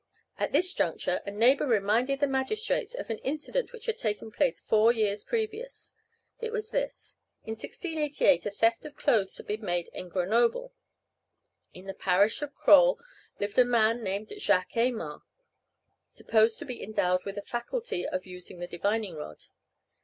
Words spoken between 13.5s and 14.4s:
a man named